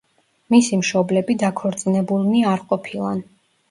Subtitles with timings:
[0.53, 3.27] მისი მშობლები დაქორწინებულნი არ ყოფილან.